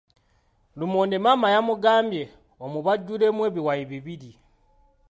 Lumonde 0.79 1.15
maama 1.23 1.47
yamugambye 1.55 2.23
omubajjulemu 2.63 3.41
ebiwayi 3.49 3.83
bibiri. 3.91 4.31